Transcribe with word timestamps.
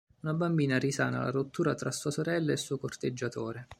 Una 0.21 0.33
bambina 0.33 0.79
risana 0.79 1.19
la 1.19 1.29
rottura 1.29 1.75
tra 1.75 1.91
sua 1.91 2.09
sorella 2.09 2.49
e 2.49 2.53
il 2.53 2.57
suo 2.57 2.79
corteggiatore. 2.79 3.69